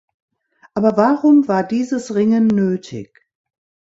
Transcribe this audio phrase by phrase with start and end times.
[0.73, 3.27] Aber warum war dieses Ringen nötig?